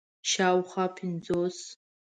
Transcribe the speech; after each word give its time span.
شاوخوا 0.31 0.85
پنځوس 0.97 1.57